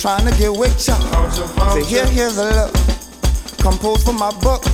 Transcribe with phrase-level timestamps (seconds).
[0.00, 0.96] trying to get with ya.
[1.74, 2.72] Say here, here's a look.
[3.60, 4.64] Compose for my book,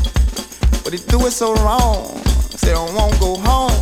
[0.85, 2.23] but they do it so wrong.
[2.54, 3.75] Say I won't go home.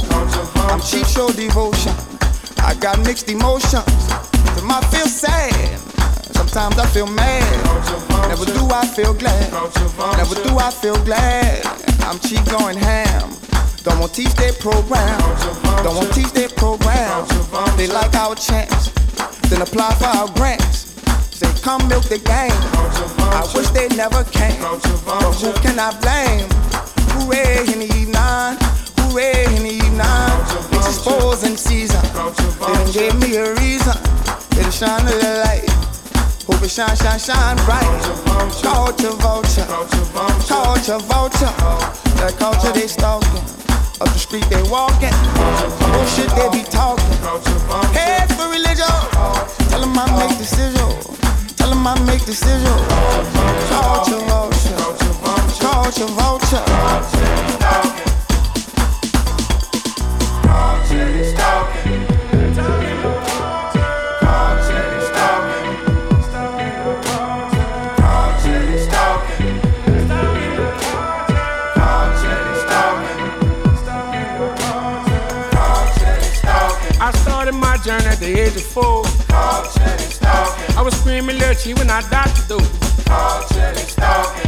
[0.72, 1.92] I'm cheap show devotion.
[2.64, 3.84] I got mixed emotions.
[4.56, 5.78] Some I feel sad.
[6.32, 7.44] Sometimes I feel mad.
[8.28, 9.52] Never do I feel glad.
[10.16, 11.66] Never do I feel glad.
[12.08, 13.36] I'm cheap going ham.
[13.82, 15.20] Don't want teach their program.
[15.84, 17.26] Don't want teach their program.
[17.76, 18.94] They like our chance
[19.54, 20.83] then apply for our grants.
[21.64, 22.52] Come milk the game.
[23.32, 24.60] I wish they never came.
[24.60, 26.44] But who can I blame?
[27.16, 28.52] Hooray the evening.
[29.00, 30.36] Hooray in the evening.
[30.76, 32.04] It's exposing season.
[32.04, 33.96] They done gave me a reason.
[34.60, 35.64] It'll shine a light.
[36.44, 37.88] Hope it shine, shine, shine bright.
[38.60, 39.64] Culture vulture.
[40.44, 41.54] Culture vulture.
[42.20, 43.40] That culture they stalking.
[44.04, 45.16] Up the street they walking.
[45.80, 47.08] Bullshit they be talking.
[47.96, 48.84] Head for religion.
[49.72, 51.13] Tell them I make decisions.
[51.86, 52.80] I make decisions.
[53.68, 54.76] Culture vulture.
[55.60, 56.64] Culture vulture.
[60.42, 62.14] Culture is talking.
[77.84, 79.03] journey at the age of four.
[81.14, 82.58] Screaming little cheap when I died to do.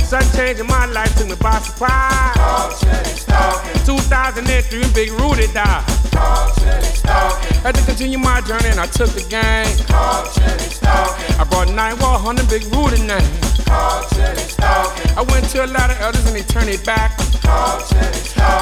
[0.03, 2.81] Sun changing my life took me by surprise.
[3.87, 5.85] 2003, Big Rudy died.
[7.63, 9.79] Had to continue my journey and I took the game.
[11.39, 11.99] I brought 9
[12.51, 13.23] Big Rudy name.
[13.69, 17.17] I went to a lot of elders and they turned it back.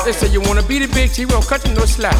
[0.05, 2.17] They say you wanna be the big T, we don't cut you no slack.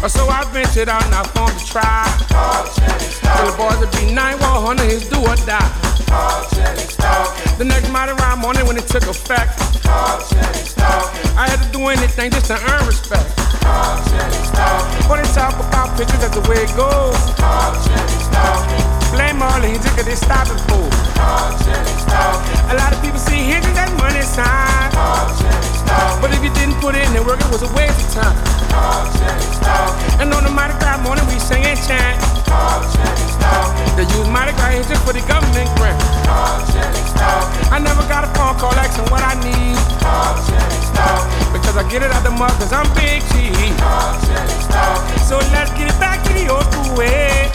[0.00, 2.06] Uh, so I ventured out and I formed a tribe.
[2.28, 5.88] Tell the boys to be nine wall hunter, his do or die.
[7.58, 12.46] The next Mardi Gras morning when it took effect, I had to do anything just
[12.46, 13.47] to earn respect.
[15.08, 17.16] When they talk about pictures, that's the way it goes.
[19.12, 20.88] Blame all the cause they stop it for.
[22.70, 25.77] A lot of people see hinges as money sign.
[26.20, 28.36] But if you didn't put in the work, it was a waste of time.
[30.20, 32.18] And on the Mardi Gras morning, we sang and chant.
[33.96, 35.98] They use Mardi Gras just for the government grant.
[37.72, 39.78] I never got a phone call asking what I need.
[41.52, 43.76] Because I get it out the mug, cause I'm big cheese.
[45.24, 47.50] So let's get it back to the old school way.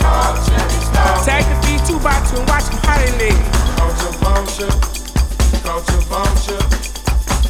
[1.26, 3.36] Tag the feet two by two and watch them how they lay.
[3.78, 4.74] Culture vulture,
[5.64, 6.93] culture vulture.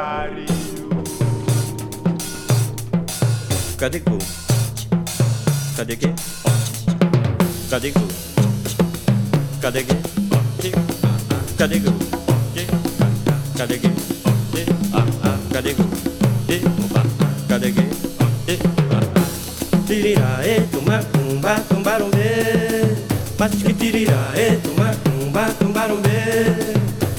[0.00, 0.88] carinho.
[3.76, 4.18] Cadê cu?
[5.76, 6.08] Cadê que?
[7.70, 8.00] Cadê cu?
[9.60, 9.94] Cadê que?
[11.58, 11.92] Cadê cu?
[13.58, 13.90] Cadê que?
[15.52, 15.84] Cadê cu?
[17.48, 17.84] Cadê que?
[19.86, 22.96] Tirirá, e tumacumba, tumbarumbê.
[23.38, 26.20] Mas que tirirá, e tumacumba, tumbarumbê.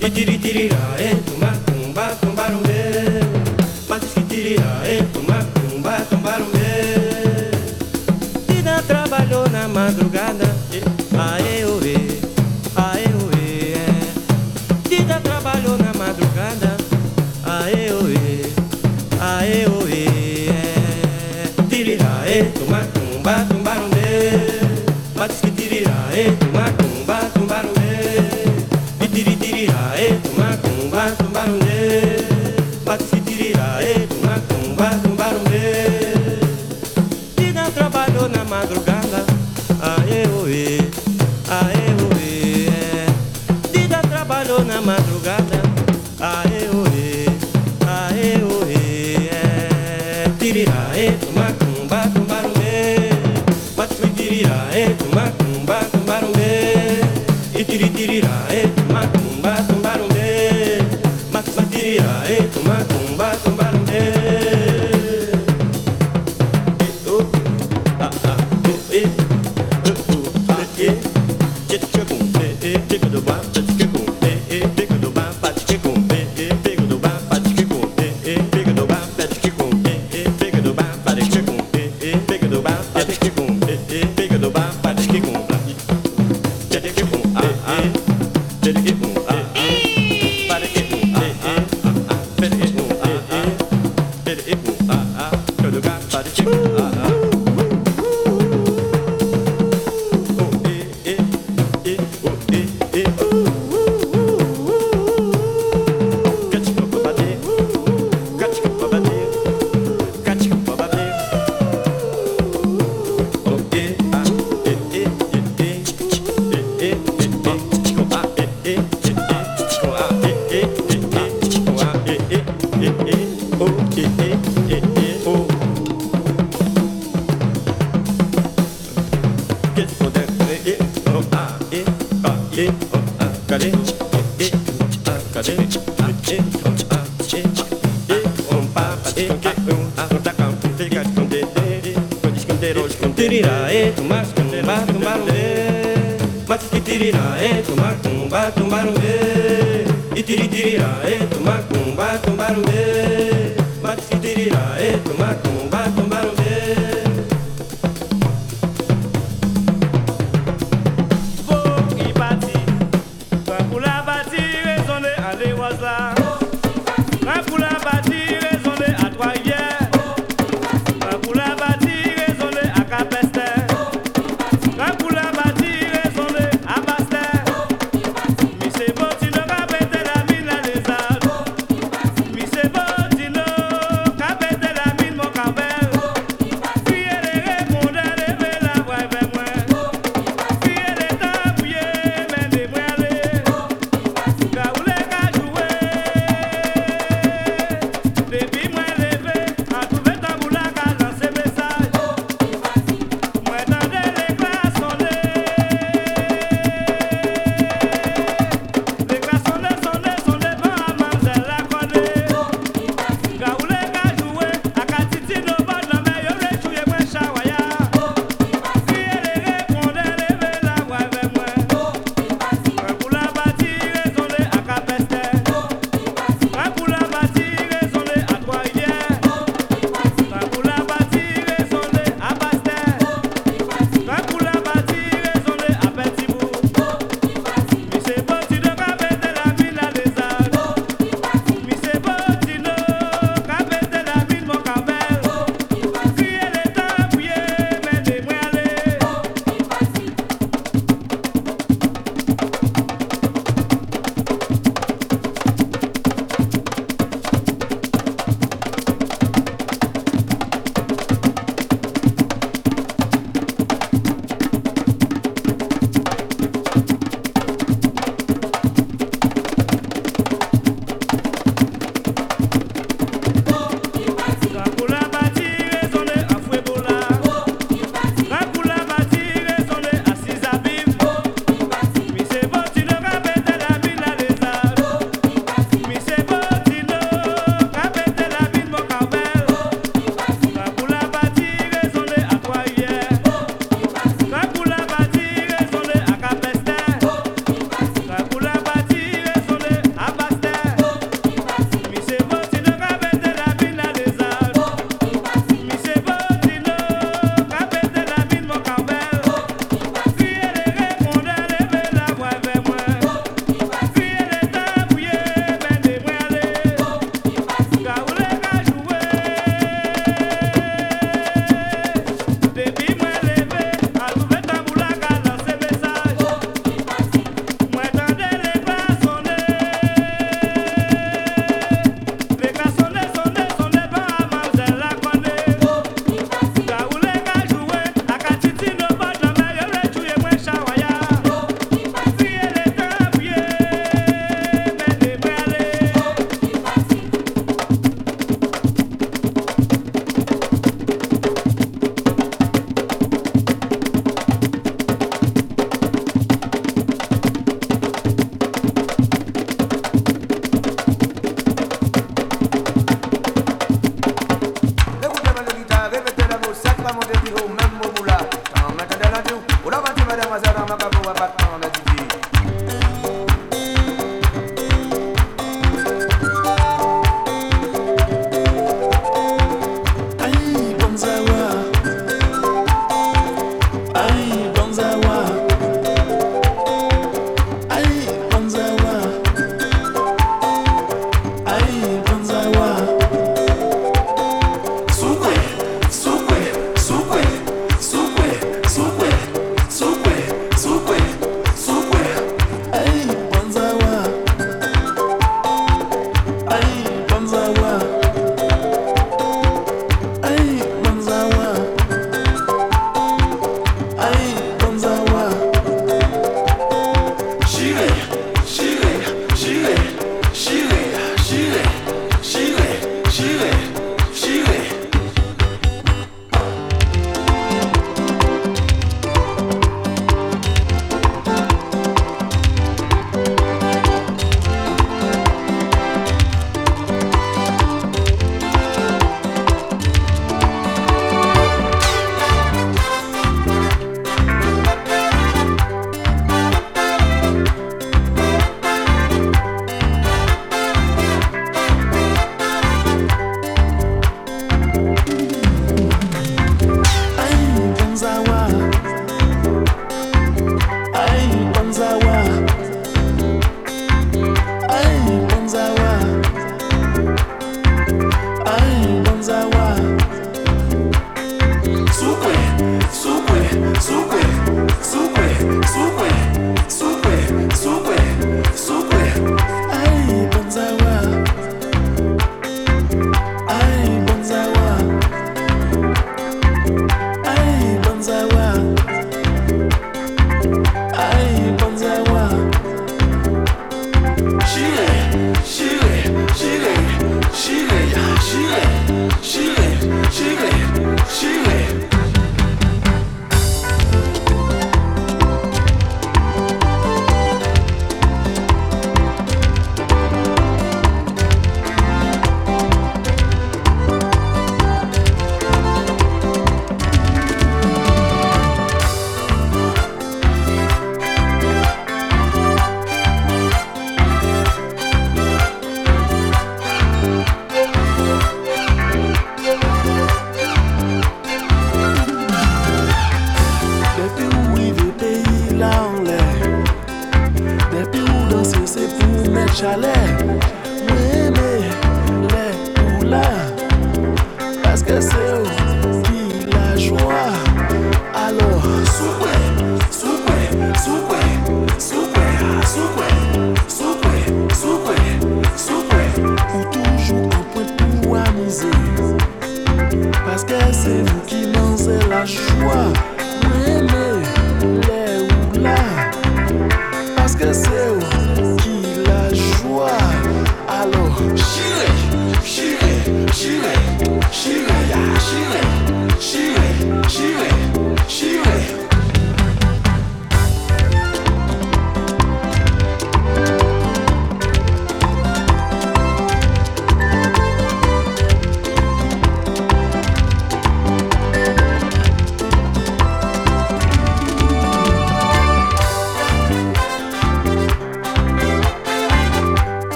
[0.00, 1.61] E tiri, tirirá, e tumacumba.
[10.12, 10.51] madrugada.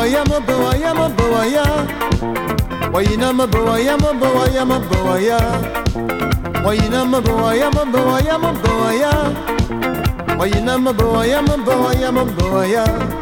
[0.00, 1.64] Wayina maboaya maboaya maboaya
[2.92, 5.38] Wayina maboaya maboaya maboaya
[6.64, 9.12] Wayina maboaya maboaya maboaya
[10.38, 13.19] Wayina maboaya maboaya maboaya l'amour.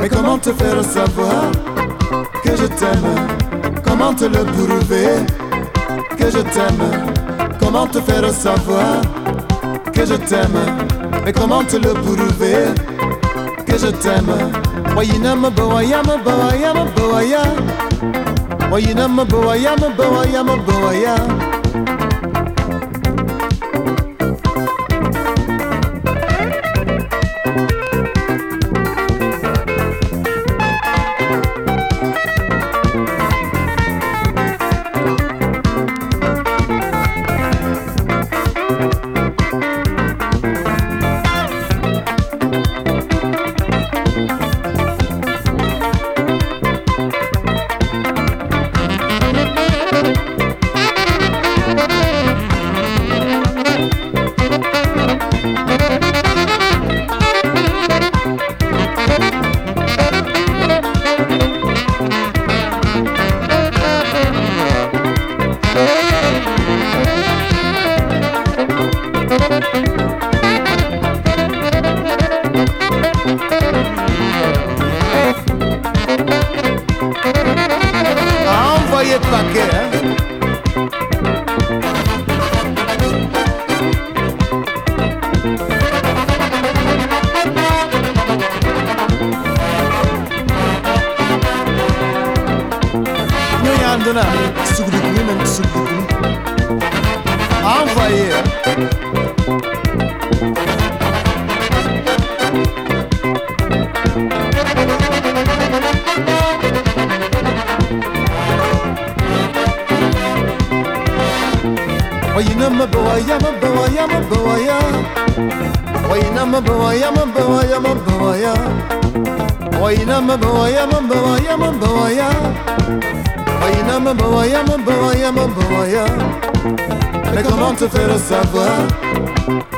[0.00, 1.50] Mais comment te faire savoir
[2.42, 3.14] que je t'aime?
[3.84, 5.26] Comment te le prouver
[6.18, 6.84] que je t'aime?
[7.58, 9.02] Comment te faire savoir
[9.92, 10.60] que je t'aime?
[11.24, 12.64] Mais comment te le prouver
[13.66, 14.69] que je t'aime?
[14.96, 17.42] وينام بويا مبويا مبويا
[18.72, 21.16] وينام بويا مبويا مبويا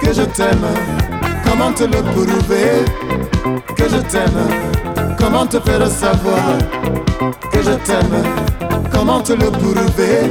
[0.01, 0.67] que je t'aime
[1.45, 2.85] Comment te le prouver?
[3.77, 4.47] Que je t'aime
[5.19, 6.59] Comment te faire savoir?
[7.53, 8.23] Que je t'aime
[8.93, 10.31] Comment te le prouver?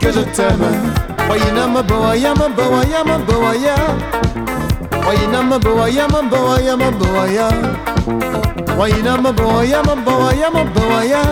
[0.00, 0.68] Que je t'aime.
[1.28, 3.74] Wayina maboya maboya maboya
[5.06, 7.48] Wayina maboya maboya maboya
[8.78, 11.22] Wayina maboya maboya maboya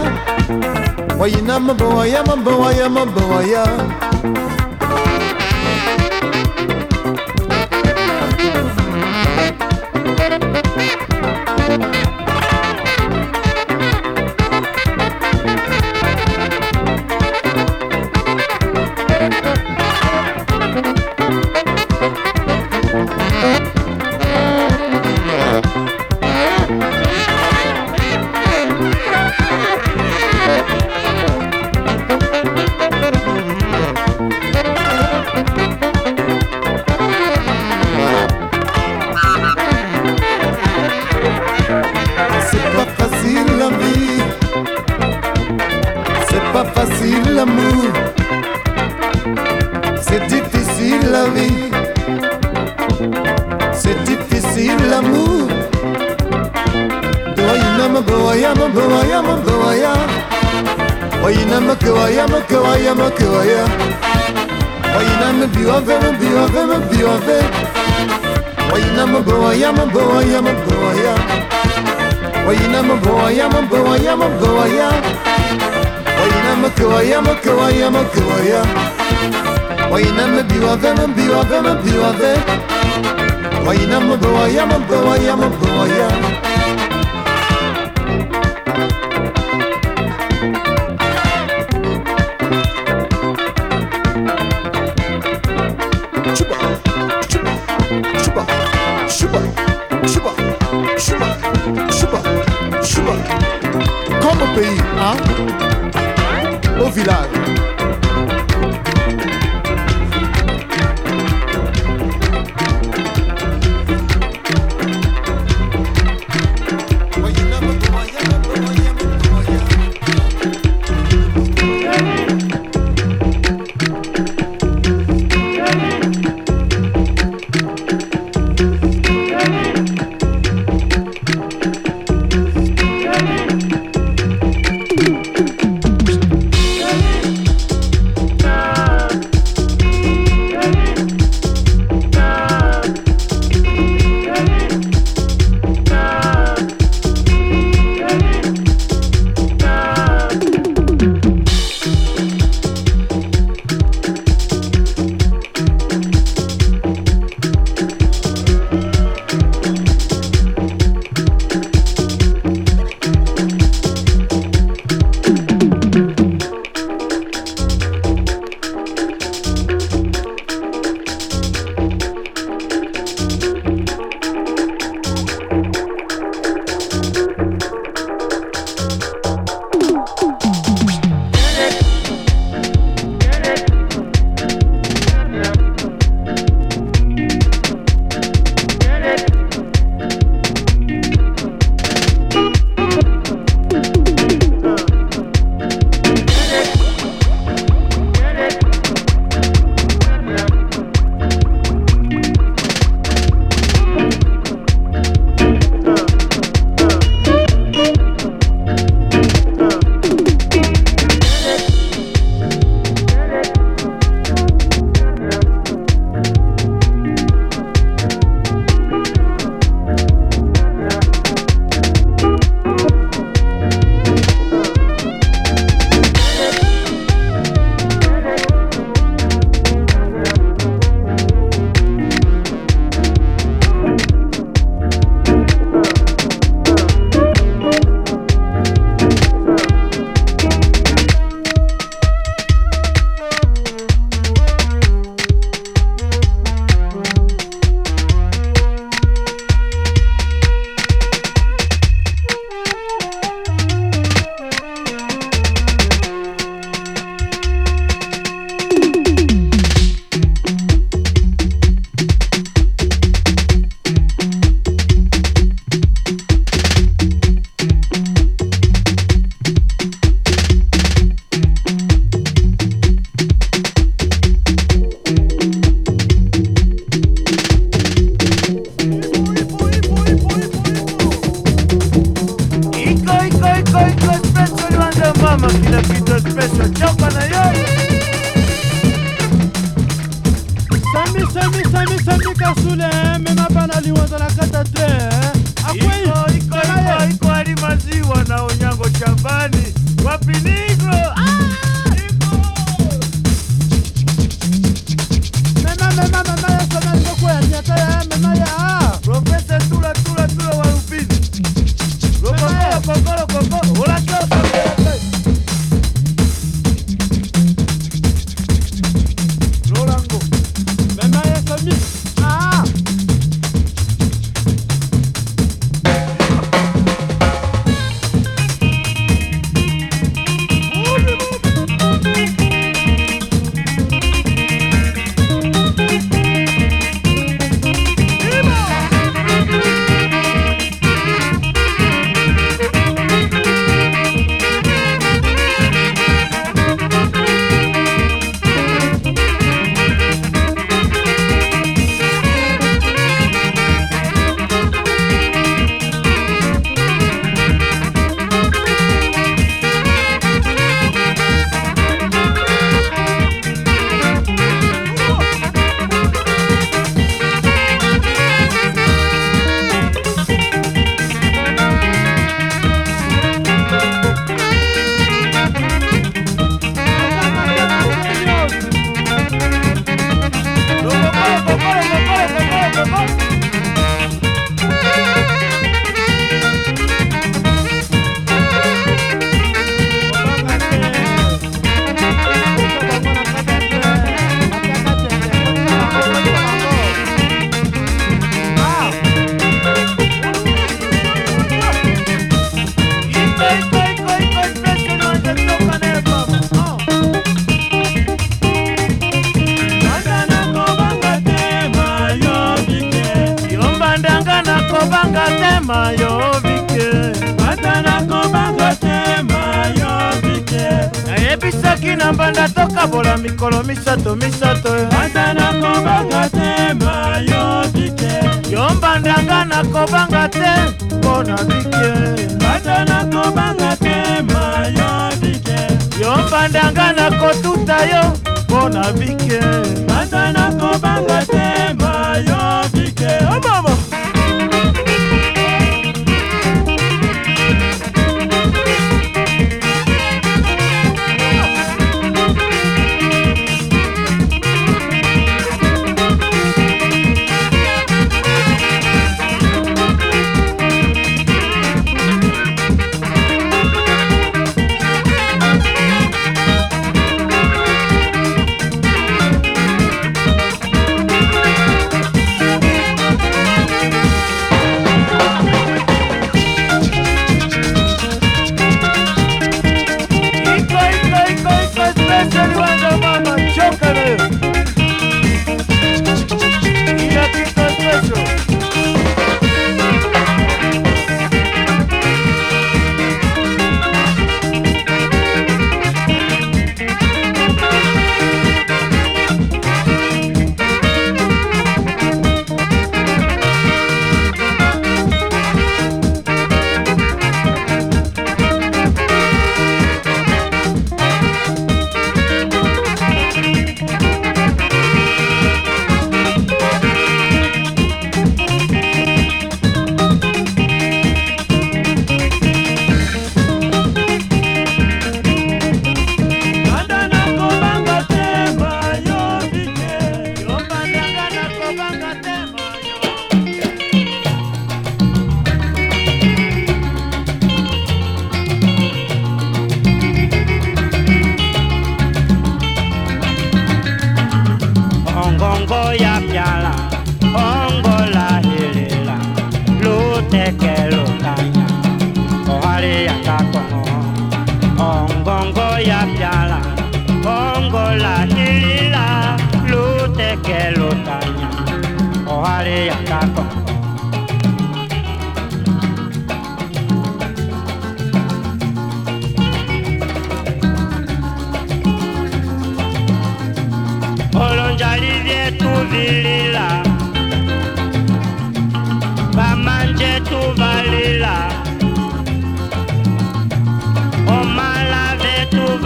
[1.19, 3.65] Wayina maboya maboya maboya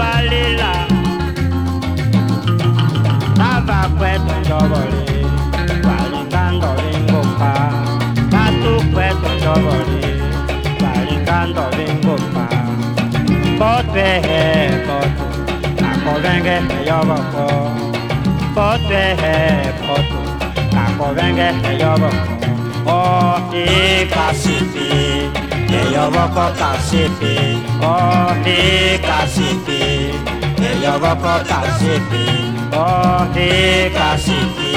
[0.00, 0.72] valila
[3.38, 5.26] tava kwetu njovoli
[5.86, 7.52] valingando vingupa
[8.32, 10.02] vatu kwetu njovoli
[10.82, 12.46] valingando vingupa
[13.58, 14.42] potwehe
[14.86, 15.26] potu
[15.90, 17.46] akovenge eyovoko
[18.54, 19.36] potwehe
[19.86, 20.20] potu
[20.74, 22.34] kakovenge eyovoko
[22.86, 23.00] o
[23.62, 24.90] ikasifi
[25.78, 27.36] eyovoko kasifi
[27.82, 27.96] o
[28.56, 29.69] ikasifi
[30.84, 32.24] yọ̀gọ́kọ́ kàṣífì
[32.86, 33.48] ọ̀dẹ
[33.96, 34.72] kàṣífì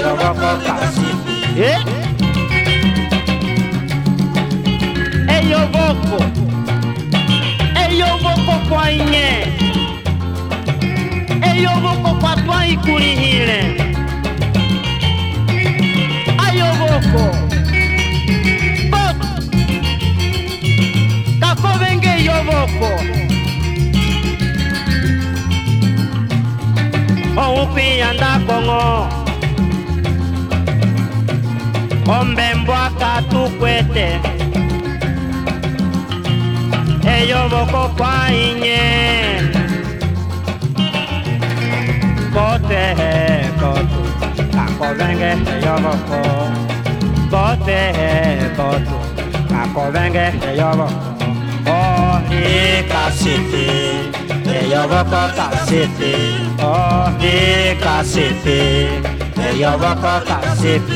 [0.00, 1.36] yọ̀gọ́kọ́ kàṣífì.
[5.36, 6.18] eyoboko
[7.82, 9.28] eyoboko kọnyẹ
[11.50, 13.60] eyoboko kpatọ ikuri hirẹ
[16.44, 16.58] E?
[16.58, 16.70] Io
[21.40, 22.90] kakobenge eyoboko.
[27.34, 29.08] Eyovoko oupiya ndakongo
[32.18, 34.20] ombembwaka tukwete.
[37.14, 38.82] Eyovoko kwainye
[42.34, 42.84] bote
[43.60, 44.02] botu
[44.54, 46.20] kakovenge eyovoko
[47.30, 47.80] bote
[48.56, 48.98] botu
[49.50, 51.04] kakovenge eyovoko
[51.66, 53.66] o ikasiti
[54.54, 56.43] eyovoko kasiti
[57.34, 58.46] EKCP
[59.48, 60.90] ẹ̀yọ̀wọ́kọ̀ KCP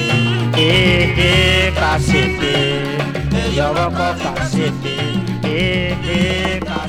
[0.69, 2.41] EKCP
[3.43, 4.85] ẹ̀yọ̀wọ́kọ̀ KCP
[5.59, 6.88] EKCP.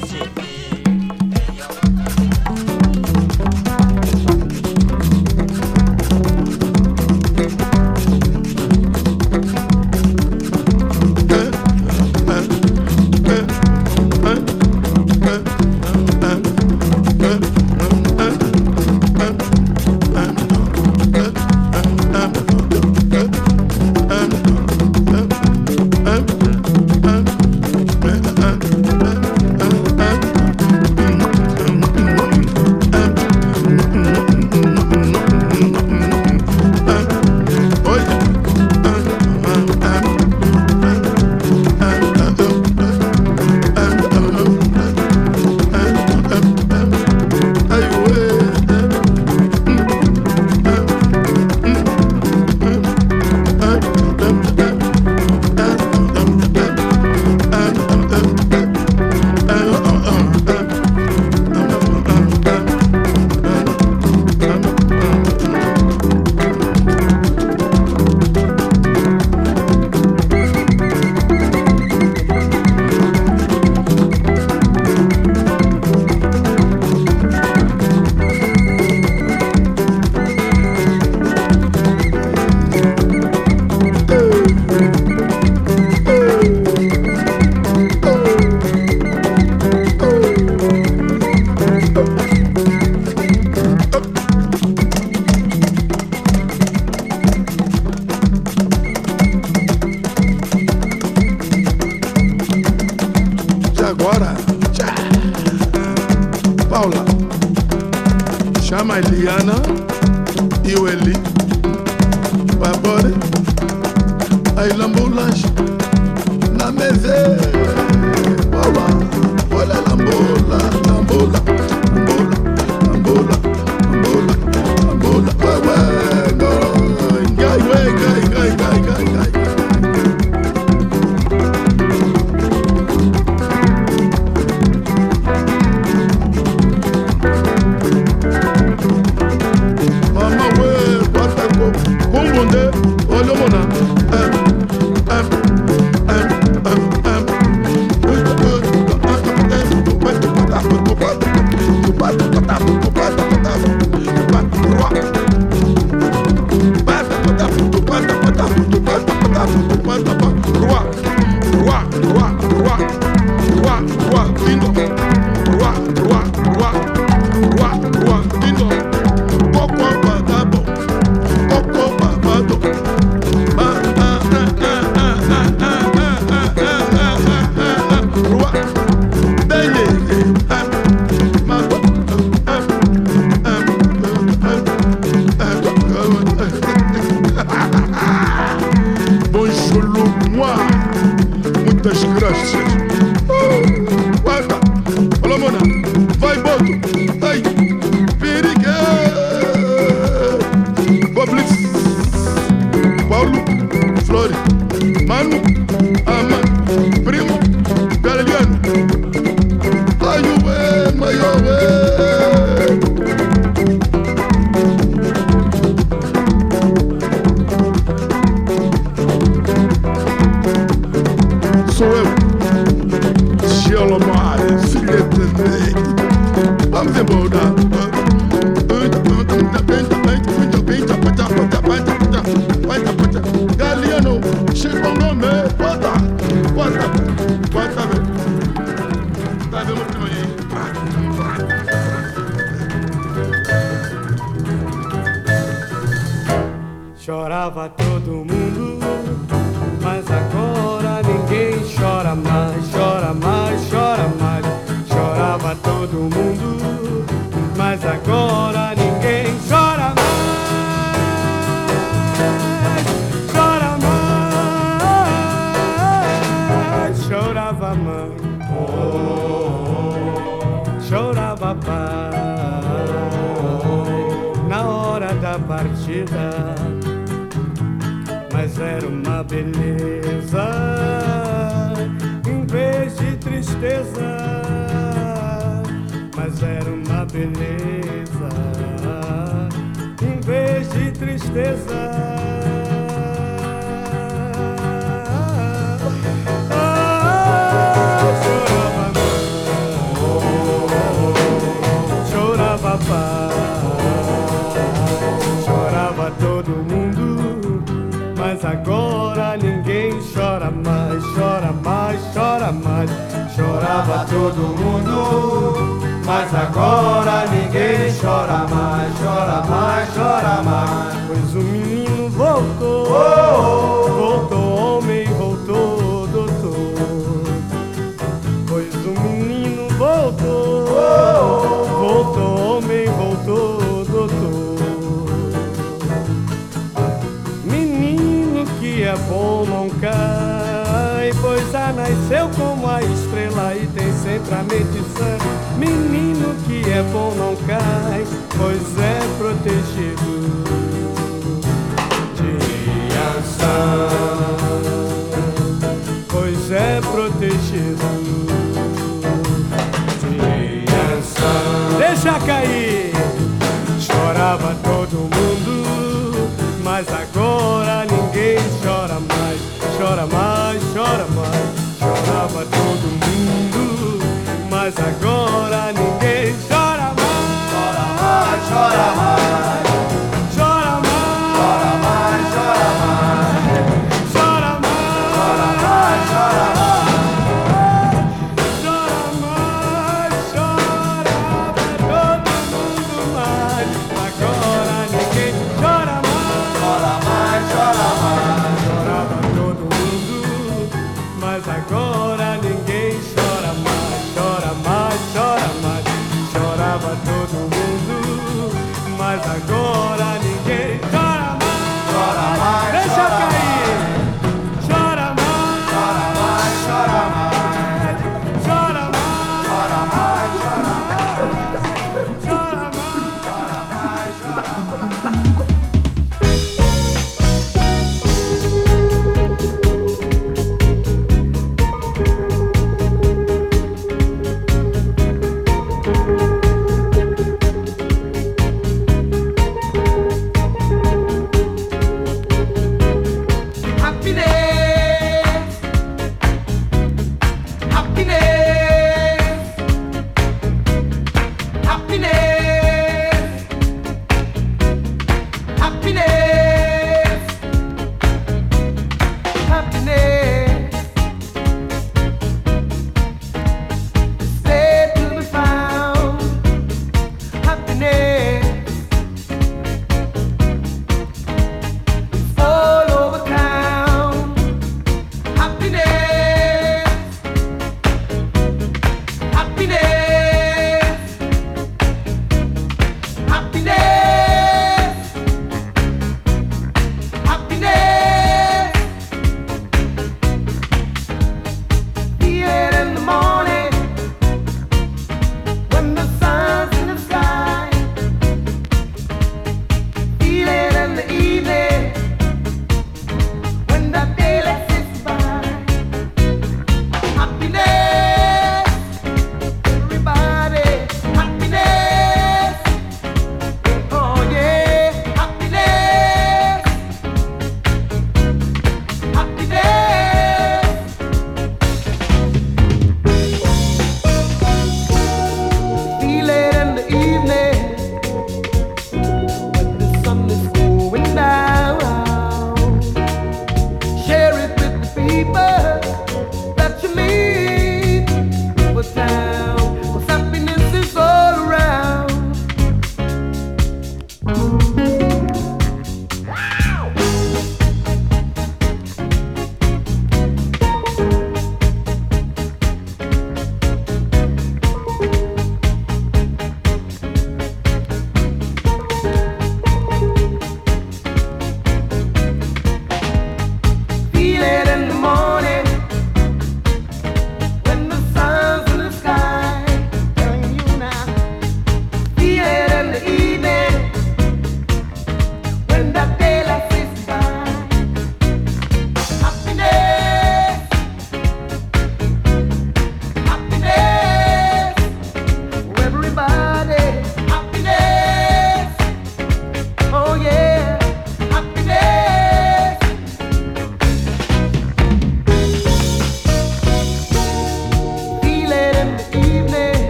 [127.90, 128.29] Okay.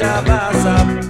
[0.00, 1.09] Folly Jai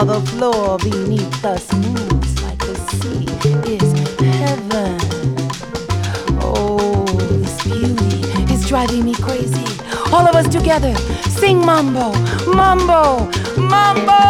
[0.00, 3.26] While the floor beneath us moves like the sea
[3.70, 4.98] is heaven.
[6.40, 9.66] Oh, this beauty is driving me crazy.
[10.10, 10.94] All of us together,
[11.28, 12.12] sing mambo,
[12.46, 13.28] mambo,
[13.58, 14.20] mambo.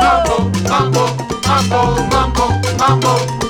[0.00, 1.04] Mambo, mambo,
[1.46, 2.46] mambo, mambo,
[2.78, 3.41] mambo,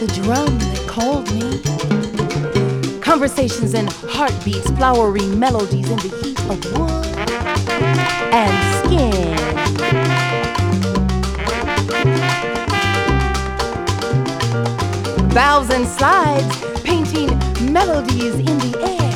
[0.00, 1.60] the drum that called me.
[3.02, 7.06] Conversations and heartbeats, flowery melodies in the heat of wood
[8.32, 9.36] and skin.
[15.28, 17.28] Valves and slides painting
[17.70, 19.12] melodies in the air.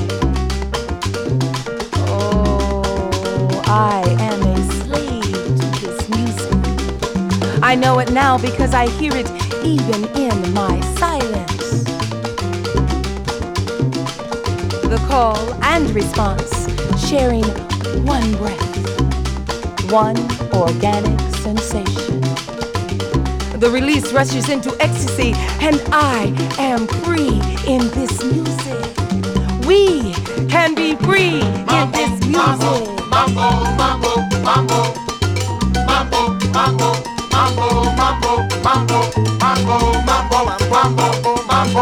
[1.95, 4.24] Oh, I
[7.75, 9.29] I know it now because I hear it
[9.65, 11.83] even in my silence.
[14.85, 16.53] The call and response,
[17.05, 17.43] sharing
[18.07, 20.17] one breath, one
[20.55, 22.21] organic sensation.
[23.59, 29.67] The release rushes into ecstasy, and I am free in this music.
[29.67, 30.15] We
[30.49, 32.39] can be free in this music.
[32.39, 34.15] Mambo, mambo, mambo,
[34.45, 34.95] mambo,
[35.89, 38.33] mambo, mambo, mambo, mambo,
[38.65, 38.99] mambo,
[39.43, 41.79] mambo, mambo, mambo, mambo,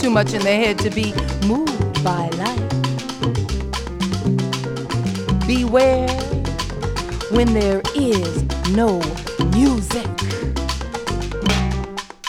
[0.00, 1.14] Too much in their head to be
[1.46, 2.68] moved by life.
[5.46, 6.08] Beware
[7.30, 9.00] when there is no
[9.52, 10.06] music.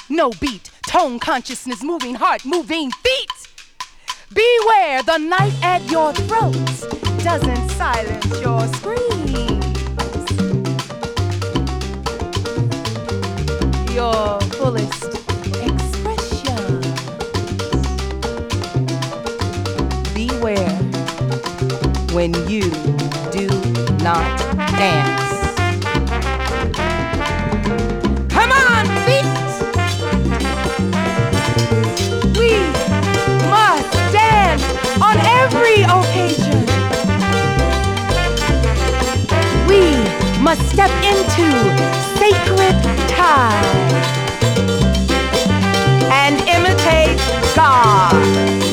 [0.10, 0.62] No beat,
[0.94, 3.32] tone consciousness, moving heart, moving feet.
[4.32, 6.53] Beware the knife at your throat
[7.24, 9.32] doesn't silence your screams.
[13.91, 15.06] Your fullest
[15.65, 16.80] expression.
[20.14, 20.78] Beware
[22.14, 22.70] when you
[23.32, 23.48] do
[24.03, 24.38] not
[24.78, 25.23] dance.
[40.56, 41.50] Must step into
[42.20, 42.76] sacred
[43.10, 43.66] time
[46.12, 47.18] and imitate
[47.56, 48.73] God.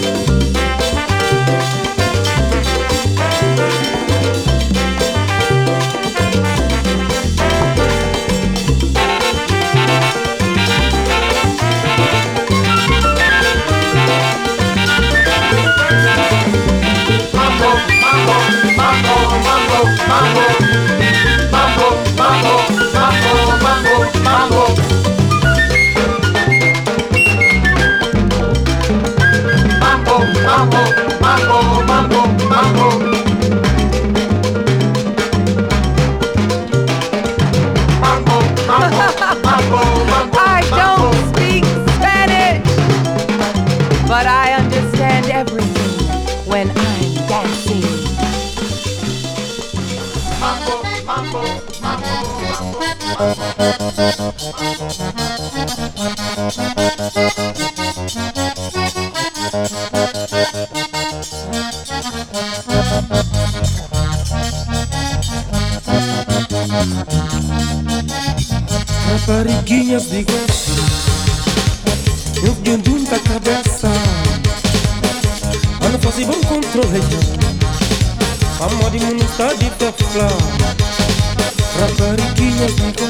[40.42, 41.64] I don't speak
[41.94, 42.64] Spanish,
[44.08, 44.39] but I.
[69.10, 70.70] Rapariguinha de graça,
[72.42, 73.88] eu tenho da cabeça.
[75.82, 77.02] Ana fosse bom controle,
[78.60, 80.38] amor de mundo está de teflão.
[81.78, 83.09] Rapariguinha de.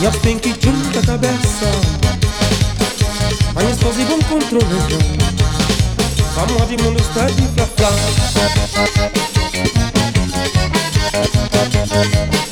[0.00, 1.66] E a que junta a cabeça.
[3.52, 4.64] Mas esposa e bom controle
[6.34, 7.42] Fama de mundo está de
[7.76, 7.98] flor
[11.98, 12.47] vestido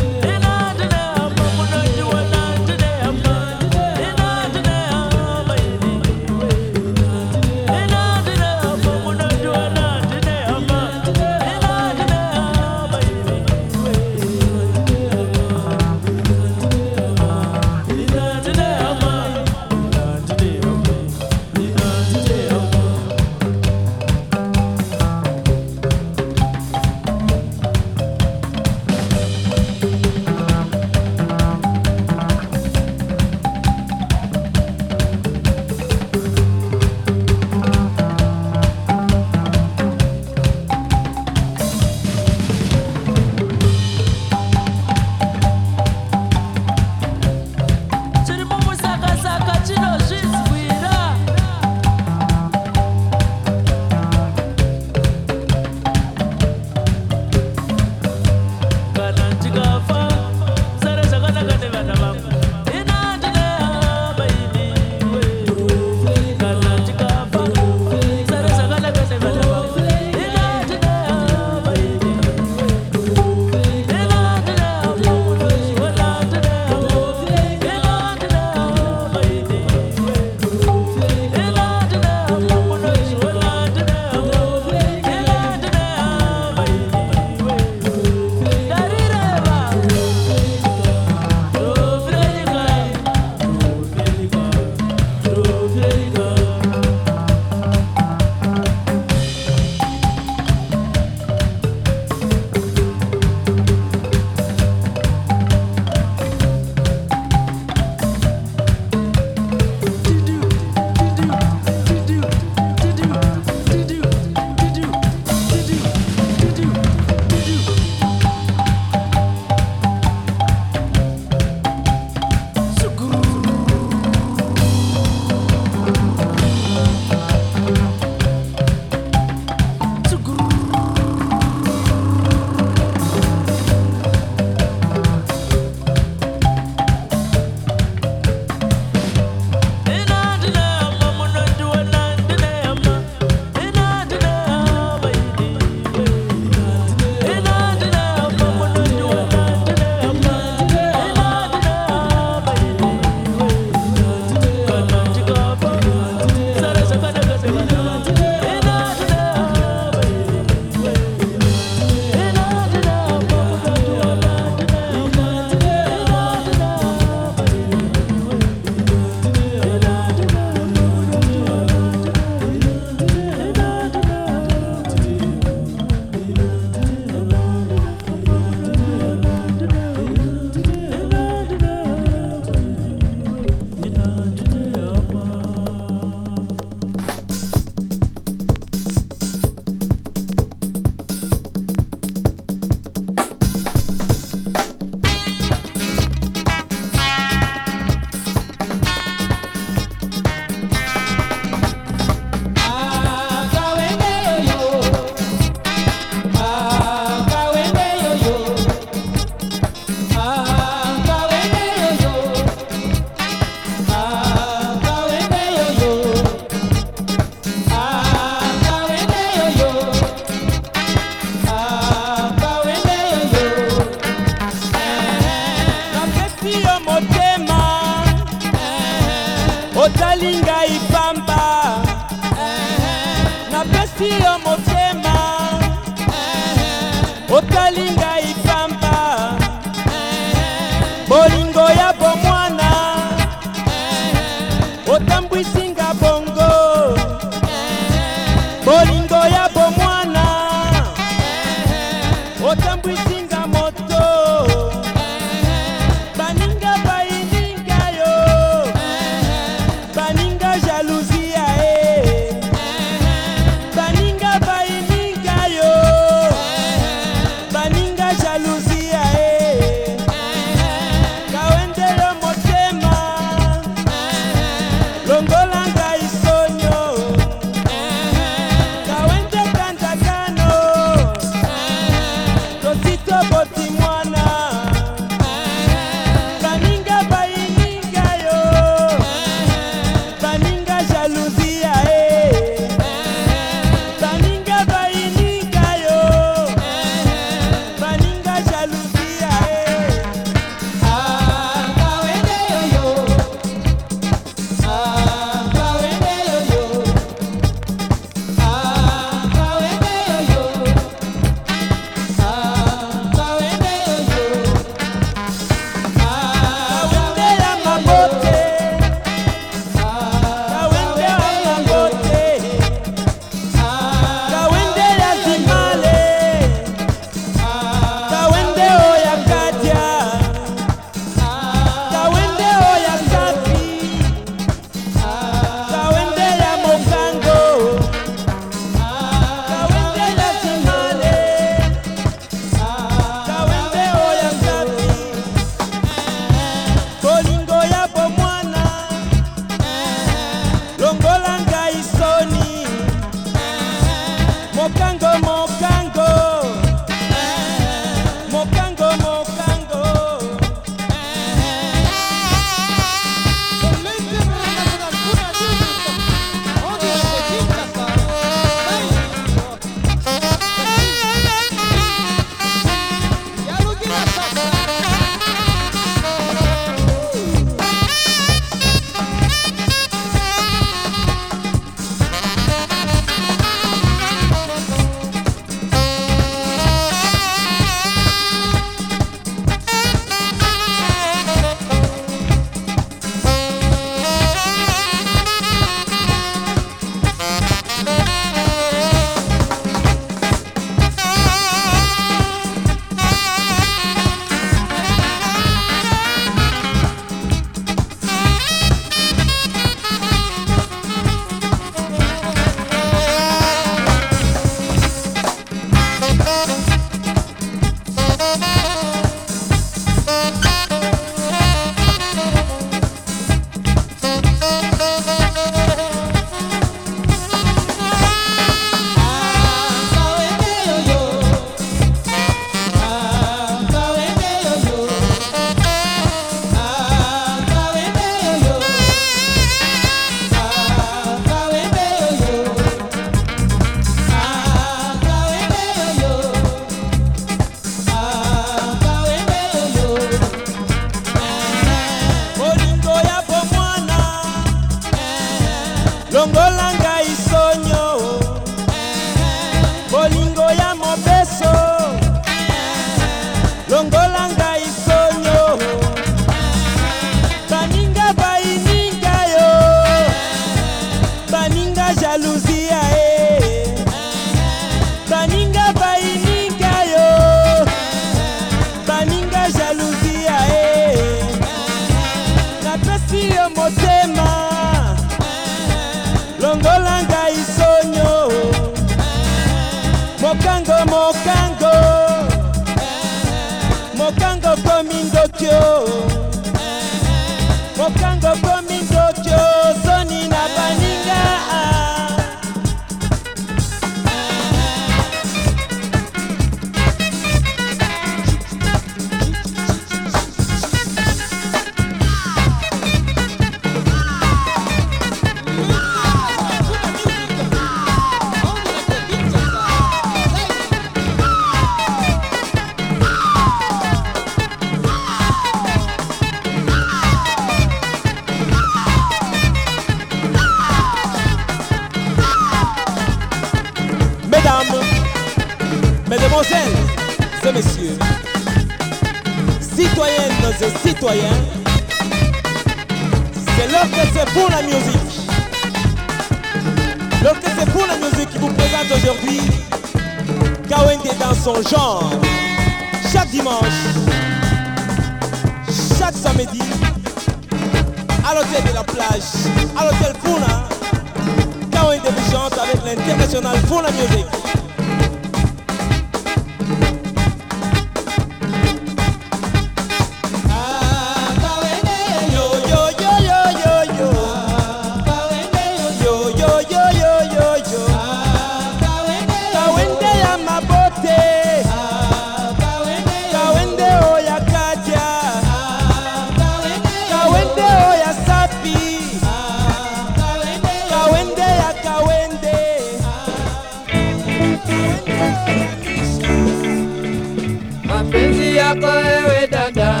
[598.70, 600.00] yako wewe dada,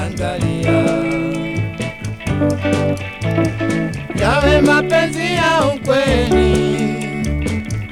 [0.00, 0.78] angalia.
[4.20, 6.54] Yawe mapenzi ya ukweli,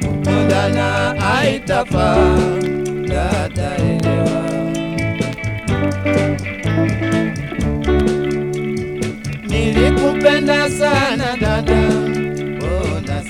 [0.03, 2.17] kupendana aitafa
[3.09, 4.43] dada, elewa.
[9.49, 11.77] Nilikupenda sana dada,
[12.57, 13.23] mbona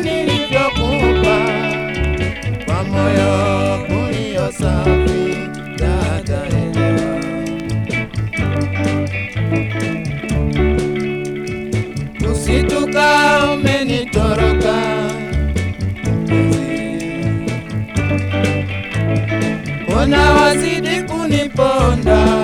[0.00, 0.43] nili
[12.94, 14.74] umenitoroka, umenitoroka
[20.02, 22.43] unawazidi kuniponda.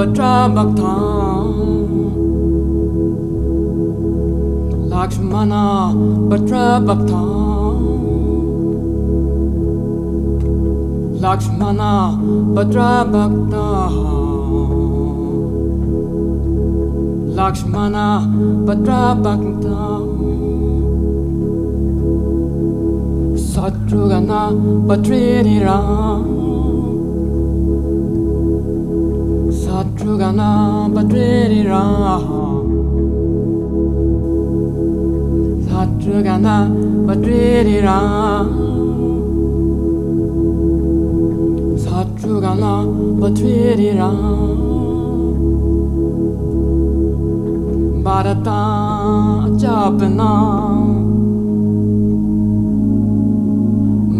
[0.00, 1.00] Bhadrabhaktam
[4.92, 5.64] Lakshmana
[6.30, 7.80] Bhadrabhaktam
[11.24, 11.92] Lakshmana
[12.56, 14.79] Bhadrabhaktam
[17.36, 18.26] Lakshmana
[18.66, 20.04] Bhadra Bhaktam
[23.50, 24.40] Satrugana
[24.88, 26.24] Bhatriniram
[29.62, 30.50] Satrugana
[30.94, 32.24] Bhatriniram
[35.68, 36.56] Satrugana
[37.06, 38.48] Bhatriniram
[41.84, 42.72] Satrugana
[43.20, 44.59] Bhatriniram
[48.10, 50.24] 마라탕 짜프나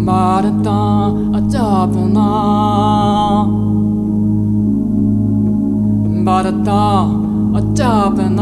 [0.05, 2.19] 마라탕 짜프나
[6.23, 8.41] 마라탕 짜프나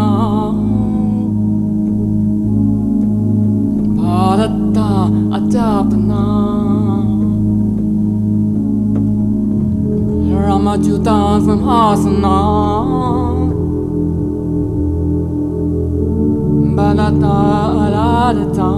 [3.98, 6.14] 마라탕 짜프나
[10.46, 13.19] 라마주단 선하스나
[16.80, 17.60] Bharata
[17.90, 18.70] Japana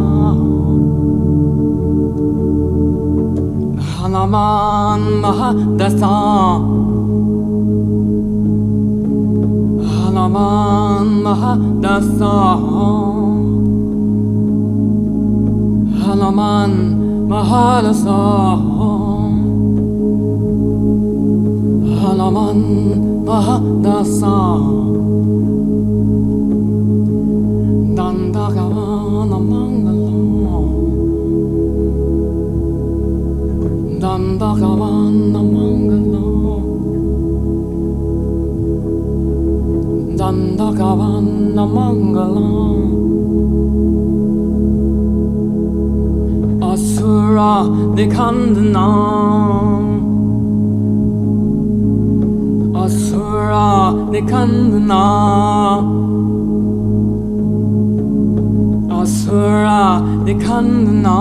[3.97, 6.13] Hanaman Mahadasa
[9.89, 13.14] Hanaman Mahadasa
[16.15, 16.71] Hanaman
[17.27, 18.55] Mahadasa
[21.99, 22.59] Hanaman
[23.27, 24.35] Mahadasa
[27.99, 30.71] Dandagavana Mangalam
[33.99, 36.63] Dandagavana Mangalam
[40.15, 42.84] Dandagavana Mangalam
[47.95, 49.85] Asura Nikandanam
[52.83, 55.03] Asura Nikandana
[59.01, 61.19] Asura Nikandana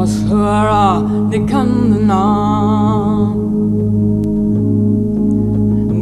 [0.00, 0.84] Asura
[1.30, 2.22] Nikandana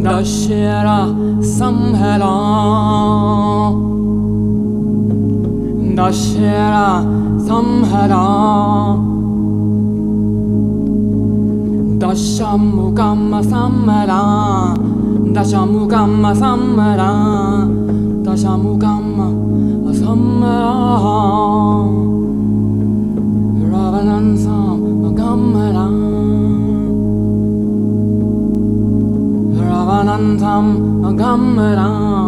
[0.05, 0.99] Dashera
[1.43, 2.35] Samhara
[3.67, 3.88] Dashera
[7.49, 8.25] Samhara.
[11.99, 14.75] Dashamukama Samara
[15.35, 17.11] Dashamukama Samara
[18.23, 19.27] Dashamukama
[19.93, 20.75] Samara
[23.73, 25.87] Ravanan Samagamara
[29.59, 32.28] Ravanan Samagamara Ravanan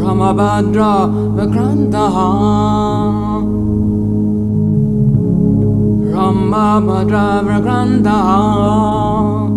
[0.00, 0.92] Ramabhadra
[1.36, 3.27] Vikrantaha
[6.28, 9.48] Ramabhadra Vikrantaha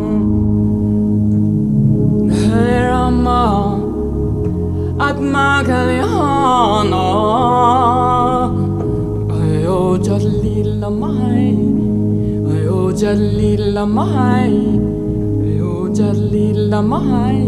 [2.33, 3.44] Hare Rama.
[4.99, 7.05] Atma Kalyana.
[9.36, 11.52] Ayo Jalila Mai
[12.49, 14.57] Ayo Jalila Mai
[15.44, 17.44] Ayo Jalila Mai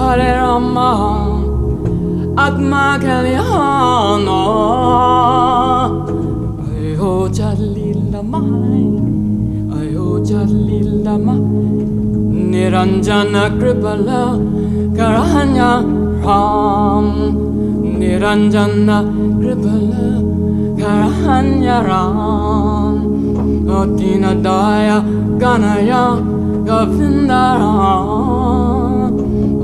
[0.00, 1.28] Rama
[2.36, 4.40] Atma Kalyana
[6.64, 8.96] Ayo Jalila Mai
[9.76, 11.44] Ayo Jalila Mai
[12.50, 14.40] Niranjana Kripala
[14.96, 15.84] Karanya
[16.24, 17.06] Ram.
[18.00, 18.98] Niranjana
[19.40, 20.08] Kripala
[20.80, 22.96] Karanya Ram.
[23.68, 24.98] Odina Daya
[25.38, 26.16] Ganaya
[26.64, 28.79] Govindaram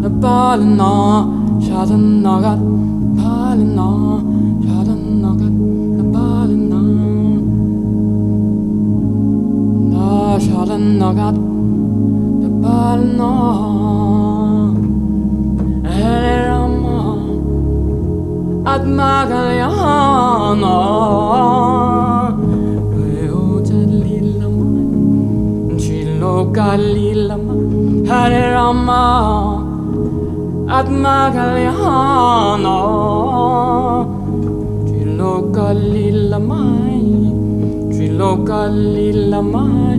[0.00, 1.39] Vandana Yogendra
[1.70, 2.56] 찾은 너가
[3.16, 4.20] 팔린 너
[4.66, 5.44] 찾은 너가
[5.96, 6.68] 나 팔린
[9.88, 13.20] 너나 찾은 너가 나 팔린 너
[15.86, 16.86] 에레라마
[18.66, 19.30] أدمغ
[19.62, 20.78] يانا
[22.94, 24.68] ويوجد ليلما
[25.74, 27.54] نشيلو كاليلما
[28.08, 29.49] هاري راما
[30.70, 32.78] magalyana
[34.86, 37.02] Chiloka lilla mai
[37.90, 39.98] Chiloka lilla mai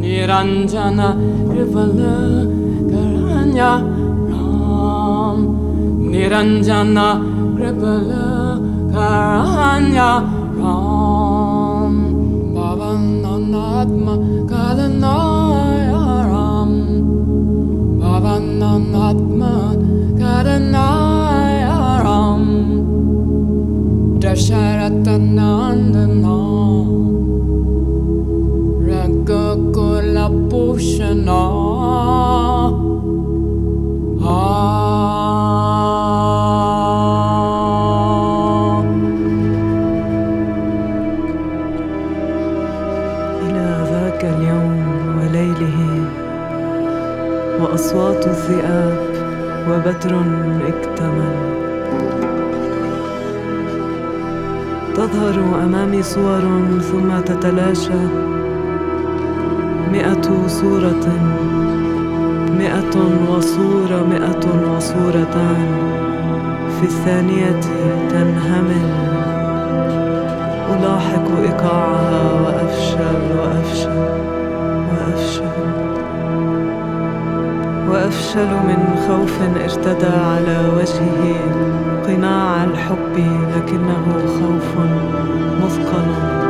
[0.00, 1.16] Niranjana
[1.48, 2.44] Rivala
[2.92, 3.72] Karanya
[4.28, 5.38] Ram
[6.12, 7.08] Niranjana
[7.56, 8.60] Rivala
[8.92, 10.10] Karanya
[10.60, 11.94] Ram
[12.54, 14.14] Baba Nanatma
[14.50, 16.72] Kalanaya Ram
[17.98, 18.34] Baba
[20.72, 22.44] نارم
[24.22, 25.92] دشرت نان
[26.22, 26.52] نان
[43.42, 44.76] إلى ذاك اليوم
[45.18, 45.78] وليله
[47.60, 48.98] وأصوات الذئاب
[49.68, 50.12] وبتر
[50.74, 51.34] اكتمل
[54.94, 56.42] تظهر أمامي صور
[56.80, 58.02] ثم تتلاشى
[59.92, 61.06] مئة صورة
[62.58, 62.96] مئة
[63.30, 65.92] وصورة مئة وصورتان
[66.80, 67.60] في الثانية
[68.10, 68.88] تنهمل.
[70.72, 74.11] ألاحق إيقاعها وأفشل وأفشل.
[77.92, 81.36] وأفشل من خوف ارتدى على وجهه.
[82.06, 83.16] قناع الحب
[83.56, 84.76] لكنه خوف
[85.64, 86.41] مثقل.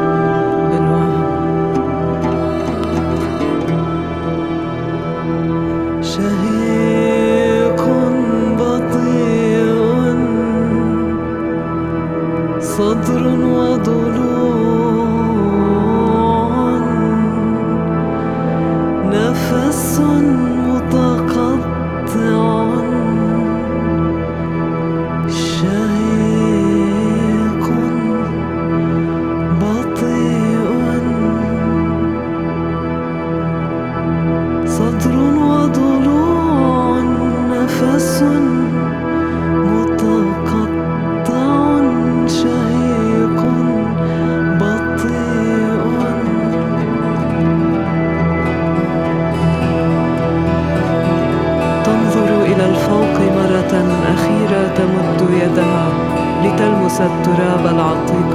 [57.63, 58.31] التراب العتيق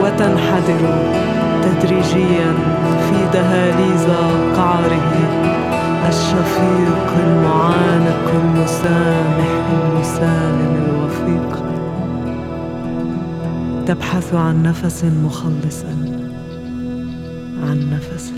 [0.00, 0.82] وتنحدر
[1.62, 2.52] تدريجيا
[3.06, 4.06] في دهاليز
[4.56, 5.12] قعره
[6.08, 9.50] الشفيق المعانق المسامح
[9.82, 11.64] المسالم الوفيق.
[13.86, 15.84] تبحث عن نفس مخلص
[17.62, 18.32] عن نفس.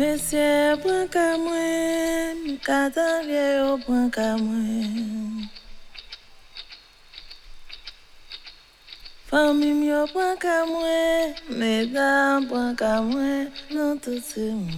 [0.00, 1.10] Monsieur point
[2.68, 5.48] qu'à moi, m'kata vie au point qu'à moi.
[9.26, 13.46] Famille mio point qu'à moi, mesdames point qu'à moi,
[14.02, 14.72] tout c'est moi,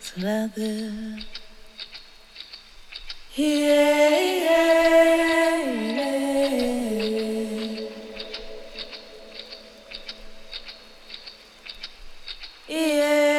[0.00, 0.90] sur la terre.
[3.36, 4.92] Yeah, yeah.
[12.68, 13.31] Yeah, yeah,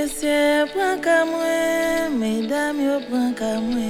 [0.00, 3.82] Monsieur point qu'à moi, mesdames yo point qu'à moi.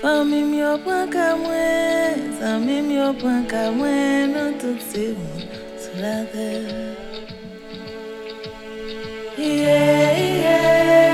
[0.00, 1.68] Famille mio point qu'à moi,
[2.42, 5.36] amis mio point qu'à moi, non tout c'est bon
[5.76, 6.24] sur la.
[9.36, 11.11] Yeah, yeah,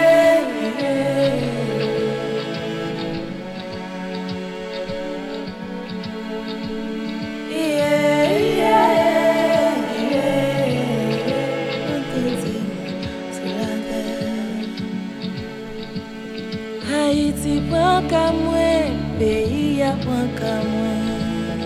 [17.69, 21.61] Mwen ka mwen, peyi ya mwen ka mwen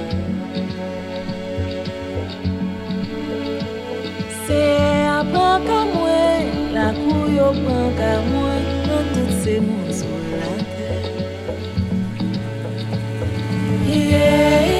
[4.47, 4.63] Se
[5.07, 10.19] a mwen ka mwen, la kou yo mwen ka mwen Mwen tout se moun sou
[10.35, 10.91] la te
[14.11, 14.72] yeah.